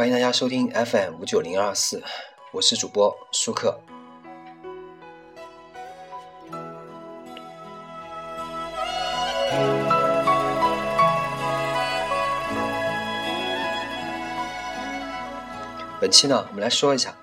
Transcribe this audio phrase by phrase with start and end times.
[0.00, 2.02] 欢迎大家收听 FM 五九零二四，
[2.52, 3.78] 我是主播舒克。
[16.00, 17.14] 本期呢，我们来说一下，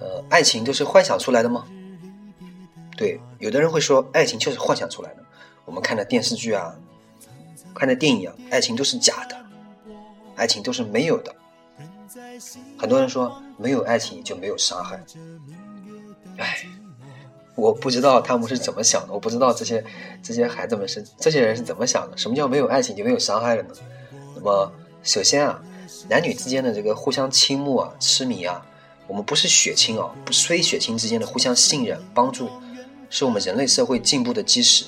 [0.00, 1.66] 呃，爱情都是幻想出来的吗？
[2.96, 5.22] 对，有的人会说，爱情就是幻想出来的。
[5.66, 6.74] 我们看的电视剧啊，
[7.74, 9.36] 看的电影啊，爱情都是假的，
[10.34, 11.36] 爱情都是没有的。
[12.78, 15.02] 很多人说，没有爱情就没有伤害。
[16.38, 16.64] 哎，
[17.54, 19.84] 我不知道他们是怎么想的，我不知道这些
[20.22, 22.16] 这些孩子们是这些人是怎么想的。
[22.16, 23.74] 什么叫没有爱情就没有伤害了呢？
[24.34, 25.62] 那么，首先啊。
[26.08, 28.64] 男女之间的这个互相倾慕啊、痴迷啊，
[29.06, 32.48] 我们不是血亲啊，不是非血亲之间的互相信任、帮助，
[33.10, 34.86] 是我们人类社会进步的基石。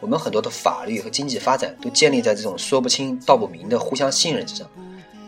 [0.00, 4.68] 我们很多的法律和经济发展都建立在这种说不清道不明的互相信任之上。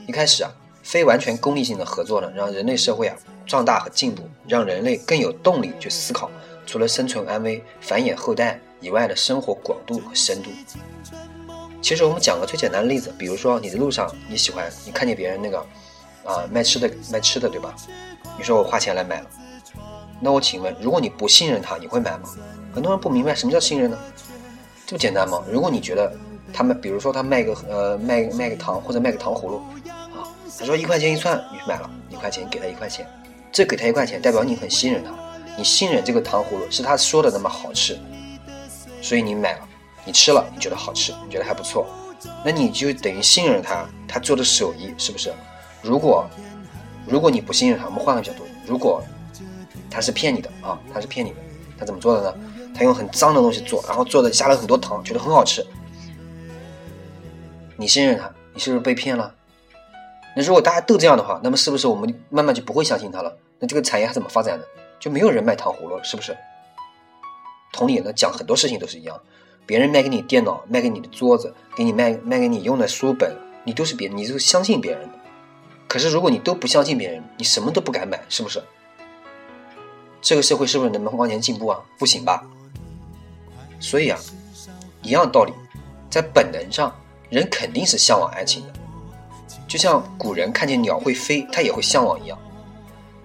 [0.07, 0.51] 一开始啊，
[0.85, 6.31] 非完全功利性的合作呢，让人类社会啊壮大和进步，让人类更有动力去思考
[6.67, 10.51] 除了生存安危、繁衍后代以外的生活广度和深度。
[11.81, 15.59] 其实我们讲个最简单的例子，比如说你的路上你喜欢，你看见别人那个，
[16.25, 17.75] 啊卖吃的卖吃的对吧？
[18.37, 19.27] 你说我花钱来买了，
[20.21, 22.29] 那我请问，如果你不信任他，你会买吗？
[22.75, 23.99] 很多人不明白什么叫信任呢？
[24.87, 25.43] 这么简单吗？
[25.51, 26.13] 如果你觉得
[26.53, 29.63] 他们，比如说他卖个呃卖卖个糖或者卖个糖葫芦，
[30.59, 33.07] 他说一块钱一串，你买了，一块钱给他一块钱，
[33.53, 35.11] 这给他一块钱代表你很信任他，
[35.57, 37.99] 你信任这个糖葫芦是他说的那么好吃，
[39.03, 39.69] 所以你买了。
[40.07, 41.87] 你吃了，你觉得好吃，你觉得还不错，
[42.45, 45.33] 那你就等于信任他，他做的手艺是不是？
[45.81, 46.29] 如果
[47.07, 49.03] 如果你不信任他，我们换个角度，如果
[49.91, 51.37] 他是骗你的啊，他是骗你的，
[51.79, 52.37] 他怎么做的呢？
[52.77, 55.67] 他用很脏的东西做，然后做的加了很多糖，觉得很好吃。
[57.75, 59.35] 你信任他，你是不是被骗了？
[60.37, 63.37] 那如果大家都这样的话，那么是不是我们慢慢就不会相信他了？
[63.59, 64.65] 那这个产业还怎么发展呢？
[64.99, 66.37] 就没有人卖糖葫芦了，是不是？
[67.73, 69.21] 同理，呢讲很多事情都是一样。
[69.67, 75.15] 别人卖给你电脑，卖给你的桌子，给你卖卖给你用的书本，你都是别，你是相信别人的。
[75.89, 78.63] 可是如果你都不相信别人，你什么都不敢买，是不是？
[80.21, 81.81] 这个社会是不是能往前进步啊？
[81.99, 82.45] 不行吧？
[83.81, 84.19] 所以啊，
[85.03, 85.53] 一样道理，
[86.11, 86.95] 在本能上，
[87.31, 88.73] 人肯定是向往爱情的。
[89.75, 92.39] 就像古人看见鸟会飞，他也会向往一样。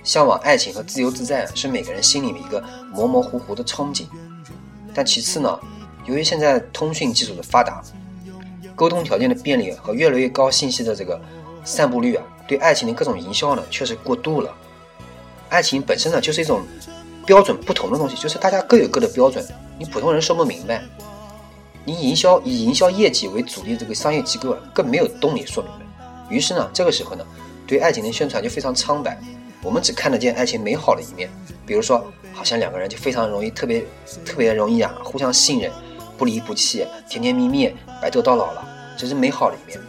[0.04, 2.60] 向往爱情和自由自在是每个人心里面一个
[2.92, 4.08] 模模糊糊的憧憬。
[4.92, 5.60] 但其次呢？
[6.06, 7.84] 由于现在通讯技术的发达，
[8.76, 11.22] 沟通条件的便利和越来越高信息的这个
[11.64, 14.52] 散布率啊，对爱情的各种营销呢，确实过度了。
[15.50, 16.64] 爱情本身呢，就是一种
[17.28, 19.46] 标准不同的东西，就是大家各有各的标准，
[19.78, 20.82] 你普通人说不明白。
[21.86, 25.86] 你营销以营销业绩为主力这个商业机构啊，更没有动力说明白。
[26.30, 27.26] 于是呢，这个时候呢，
[27.66, 29.20] 对爱情的宣传就非常苍白。
[29.62, 31.30] 我们只看得见爱情美好的一面，
[31.66, 33.84] 比如说，好像两个人就非常容易，特别
[34.26, 35.72] 特别容易啊，互相信任。
[36.18, 39.80] 不离不弃，甜甜蜜蜜，白头到老了，这是美好的一面。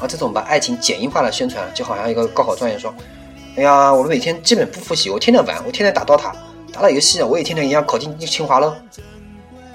[0.00, 2.94] 而这种把爱情简易化的宣传，就好像一个高考状元说
[3.54, 6.34] ：“哎呀，我每天基本不复习，我天天玩，我天天打刀塔，
[6.72, 8.82] 打打游戏，我也天天一样考进清华了。”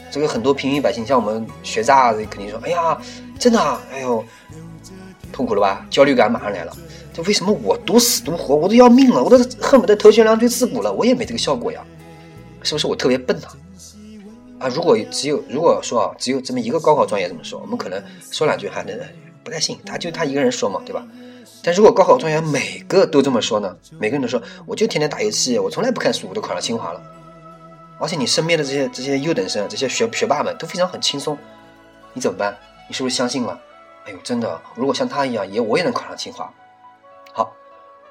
[0.10, 2.98] 这个很多平民百姓，像我们学渣，肯定说：“哎呀，
[3.38, 4.26] 真的啊，哎呦，
[5.34, 5.86] 痛苦了吧？
[5.90, 6.72] 焦虑感马上来了。
[7.12, 11.84] 这为什么我独死读活，我都要命了，我都恨不得头悬梁锥刺股了，我也没这个效果呀？
[12.62, 13.48] 是不是我特别笨呢？”
[14.60, 18.02] 啊，如果只有如果说啊，只有这么一个高考状元这么说，我们可能
[18.32, 18.98] 说两句还能
[19.44, 21.06] 不太信，他就他一个人说嘛，对吧？
[21.62, 27.02] 但如果高考状元每个都这么说呢，每个人都说，我就天天打游戏，我从来不看书，我都考上清华了。
[28.00, 31.38] 而且你身边的这些这些优等生、这些学学霸们都非常很轻松，
[32.14, 32.56] 你怎么办？
[32.90, 33.60] 你是不是相信了？
[34.06, 36.54] 哎呦，真的，如果像他一样，也我也能考上清华。
[37.32, 37.56] 好，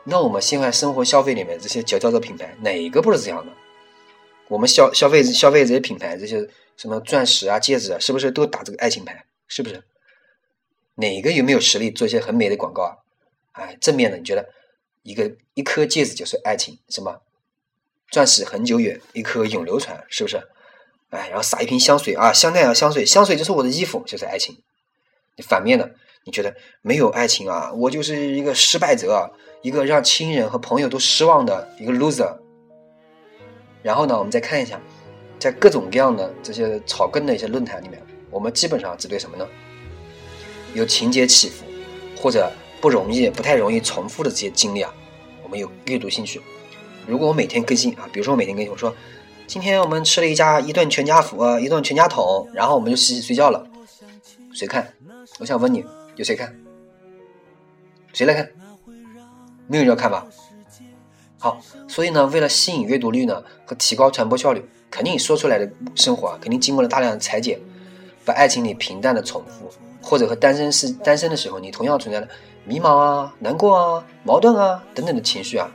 [0.04, 3.52] 那我们现在生活消费里面这些佼佼者品牌，哪个不是这样的？
[4.48, 9.24] 我们消消费消费这些品牌，这些什么钻石啊、戒指啊，是不是都打这个爱情牌？
[9.46, 9.82] 是不是？
[10.94, 12.96] 哪个有没有实力做一些很美的广告啊？
[13.52, 14.48] 哎，正面的，你觉得
[15.02, 17.20] 一个一颗戒指就是爱情，什么
[18.10, 20.36] 钻石恒久远，一颗永流传，是不是？
[21.10, 24.62] 哎，然后撒一瓶香水啊，香奈儿香水，香水就是我的衣服，就是爱情。
[25.36, 25.90] 你反面的，
[26.24, 27.72] 你觉得没有爱情啊？
[27.72, 29.30] 我就是一个失败者，
[29.62, 32.36] 一个让亲人和朋友都失望的一个 loser。
[33.82, 34.80] 然后呢，我们再看一下，
[35.38, 38.00] 在各种各样的这些草根的一些论坛里面，
[38.30, 39.46] 我们基本上只对什么呢？
[40.74, 41.64] 有情节起伏，
[42.16, 42.50] 或者
[42.80, 44.94] 不容易、不太容易重复的这些经历啊，
[45.42, 46.40] 我们有阅读兴趣。
[47.06, 48.94] 如果我每天更新啊，比如说我每天更新，我说
[49.46, 53.66] 今天我们吃了一家一顿全家福，呃，一顿全家桶，然后我们就洗洗睡觉了，
[54.52, 54.91] 谁看？
[55.38, 55.84] 我想问你，
[56.16, 56.54] 有谁看？
[58.12, 58.48] 谁来看？
[59.66, 60.26] 没有人要看吧？
[61.38, 61.58] 好，
[61.88, 67.58] 所以呢，为了吸引阅读率呢和提高传播效率，肯定说出来的生活啊，肯定经过了大量的裁剪，
[68.24, 69.68] 把爱情里平淡的重复，
[70.00, 72.28] 或者和单身是单身的时候你同样存在的
[72.64, 75.68] 迷茫啊、难过啊、矛盾啊等等的情绪啊，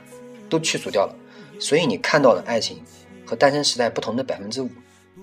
[0.48, 1.14] 都去除掉了。
[1.60, 2.80] 所以你看到的爱情
[3.26, 4.70] 和单身时代不同的百分之五，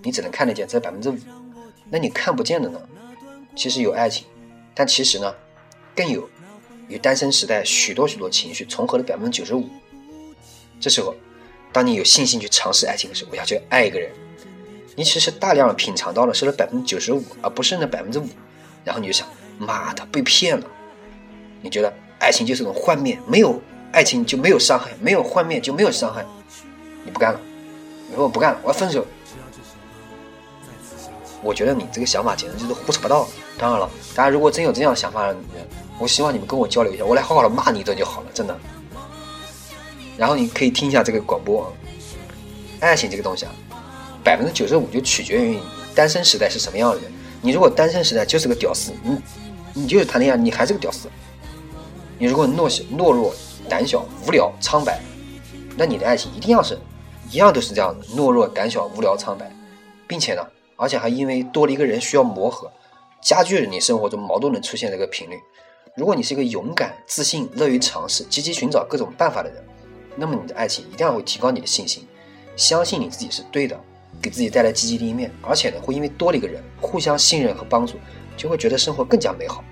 [0.03, 1.17] 你只能看得见这百分之五。
[1.89, 2.79] 那你看不见的呢？
[3.55, 4.25] 其实有爱情，
[4.73, 5.33] 但其实呢，
[5.95, 6.29] 更有
[6.87, 9.69] 与单身时代许多许多情绪重合的百分之九十五。
[10.79, 11.15] 这时候，
[11.71, 14.11] 当你有信心去尝试爱情的时候，我要去爱一个人，
[14.95, 18.27] 你其实大量品尝到了是那百分之九十五，而不是那百分之五。
[18.83, 20.67] 然后你就想，妈的，被骗了。
[21.61, 23.59] 你觉得爱情就是种幻灭，没有
[23.91, 26.23] 爱情就没有伤害，没有幻灭就没有伤害。
[27.03, 27.39] 你不干了，
[28.09, 29.05] 你说我不干了，我要分手。
[31.45, 33.27] 我觉得你这个想法简直就是胡扯八道。
[33.57, 35.65] 当然了，大家如果真有这样想法的女人，
[35.99, 38.57] 我希望你们跟我交流一下，我来好好的骂你一顿就好了，真的。
[40.17, 41.71] 然后你可以听一下这个广播。
[42.79, 43.51] 爱情这个东西啊，
[44.23, 45.61] 百分之九十五就取决于你
[45.93, 47.11] 单身时代是什么样的人。
[47.41, 49.17] 你如果单身时代就是个屌丝，你
[49.73, 51.07] 你就是谈恋爱，你还是个屌丝。
[52.17, 53.33] 你如果懦小、懦弱、
[53.69, 54.99] 胆小、无聊、苍白，
[55.77, 56.77] 那你的爱情一定要是，
[57.31, 59.49] 一样都是这样的，懦弱、胆小、无聊、苍白，
[60.07, 60.41] 并且呢。
[60.75, 62.71] 而且还因为多了一个人需要磨合，
[63.21, 65.39] 加剧了你生活中矛盾的出现这个频率。
[65.95, 69.63] 如果你是一个勇敢、自信、乐于尝试、积极寻找各种办法的人，
[70.15, 72.05] 那么你的爱情一定会提高你的信心，
[72.55, 73.79] 相信你自己是对的，
[74.21, 75.31] 给自己带来积极的一面。
[75.41, 77.95] 而且呢，会因为多了一个人互相信任和帮助，
[78.35, 79.63] 就会觉得生活更加美好。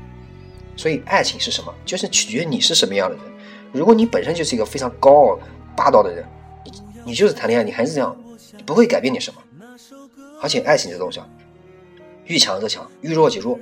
[0.77, 1.73] 所以，爱情是什么？
[1.85, 3.25] 就是取决于你是什么样的人。
[3.73, 5.39] 如果你本身就是一个非常高傲、
[5.75, 6.25] 霸道的人，
[6.63, 6.71] 你
[7.07, 8.15] 你就是谈恋爱，你还是这样，
[8.65, 9.41] 不会改变你什么。
[10.44, 11.30] 而且爱情这东西啊，
[12.25, 13.57] 遇强则强，遇弱则弱，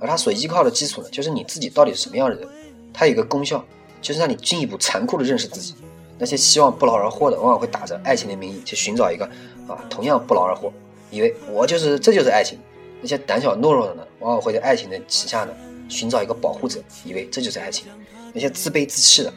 [0.00, 2.48] 而它所依靠的基础呢，就是你自己到底是什么样的人。
[2.94, 3.62] 它有一个功效，
[4.00, 5.74] 就是让你进一步残酷的认识自己。
[6.16, 9.26] 那些希望不劳而获的，往往会打着爱情的名义去寻找一个
[9.68, 10.72] 啊，同样不劳而获，
[11.10, 12.58] 以为我就是这就是爱情。
[13.02, 15.52] 那些胆小懦弱的呢，往往会在爱情的旗下呢
[15.90, 17.86] 寻找一个保护者，以为这就是爱情。
[18.32, 19.30] 那些自卑自弃的、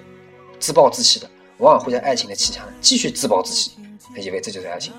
[0.57, 3.71] 自暴自弃的，往往会在爱情的旗下呢继续自暴自弃，
[4.15, 4.93] 以为这就是爱情。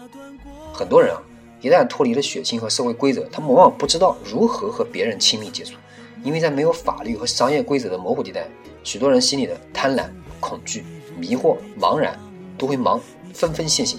[0.74, 1.22] 很多人啊。
[1.60, 5.74] 一旦脱离了血亲和社会规则，他们往往不知道如何和别人亲密接触，
[6.22, 8.46] 因为在没有法律和商业规则的模糊地带，
[8.84, 10.08] 许多人心里的贪婪、
[10.38, 10.84] 恐惧、
[11.18, 12.18] 迷惑、茫然
[12.56, 13.00] 都会忙
[13.34, 13.98] 纷纷现形。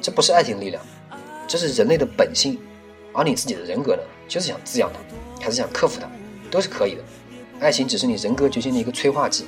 [0.00, 0.82] 这不是爱情的力量，
[1.48, 2.58] 这是人类的本性。
[3.12, 6.06] 而你自己的人格呢，就是想滋养它，还是想克服它，
[6.50, 7.02] 都是可以的。
[7.58, 9.46] 爱情只是你人格决心的一个催化剂。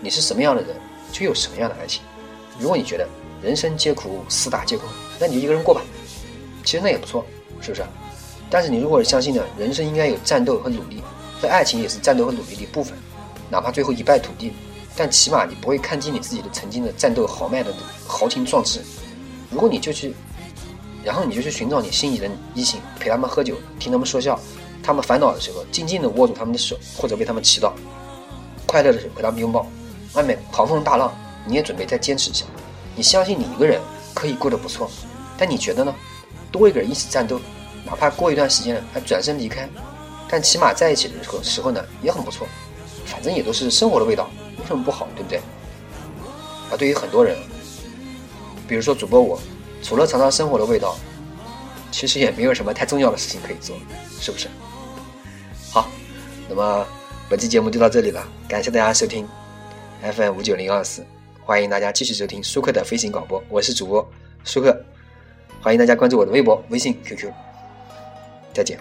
[0.00, 0.76] 你是什么样的人，
[1.12, 2.02] 就有什么样的爱情。
[2.58, 3.08] 如果你觉得
[3.40, 4.88] 人生皆苦，四大皆空，
[5.20, 5.80] 那你就一个人过吧。
[6.68, 7.24] 其实那也不错，
[7.62, 7.82] 是不是？
[8.50, 11.02] 但是你如果是相信呢，人生应该有战斗和努力，
[11.40, 12.92] 这爱情也是战斗和努力的一部分，
[13.48, 14.52] 哪怕最后一败涂地，
[14.94, 17.72] 但起码你不会看清你自己的曾经的战斗豪迈的
[18.06, 18.82] 豪情壮志。
[19.50, 20.14] 如果你就去，
[21.02, 24.38] 然后你就去寻找你心仪的异性，陪他们喝酒，听他们说笑，
[24.82, 27.72] 他们烦恼的时候，静静的握住他们的手，或者为他们祈祷；
[28.66, 29.66] 快乐的时候和他们拥抱。
[30.12, 31.16] 外面狂风大浪，
[31.46, 32.44] 你也准备再坚持一下。
[32.94, 33.80] 你相信你一个人
[34.12, 34.90] 可以过得不错，
[35.38, 35.94] 但你觉得呢？
[36.50, 37.40] 多一个人一起战斗，
[37.84, 39.68] 哪怕过一段时间还转身离开，
[40.28, 42.46] 但起码在一起的时候时候呢也很不错，
[43.06, 45.40] 反正也都是生活的味道，有什么不好，对不对？
[46.70, 47.36] 而对于很多人，
[48.66, 49.40] 比如说主播我，
[49.82, 50.96] 除了尝尝生活的味道，
[51.90, 53.76] 其实也没有什么太重要的事情可以做，
[54.20, 54.48] 是不是？
[55.70, 55.88] 好，
[56.48, 56.86] 那么
[57.28, 59.26] 本期节目就到这里了，感谢大家收听
[60.02, 61.04] FM 五九零二四，
[61.44, 64.06] 欢迎大家继续收听舒克的飞行广播，我是主播
[64.44, 64.78] 舒克。
[65.60, 67.32] 欢迎大家关注我的微博、微信、QQ，
[68.52, 68.78] 再见。